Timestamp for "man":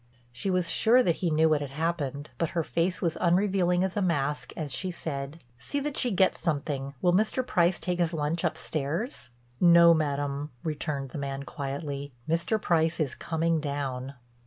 11.19-11.43